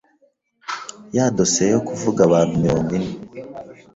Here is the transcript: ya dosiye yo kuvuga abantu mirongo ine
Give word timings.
ya 1.15 1.25
dosiye 1.37 1.69
yo 1.75 1.79
kuvuga 1.87 2.19
abantu 2.27 2.53
mirongo 2.63 2.89
ine 2.99 3.11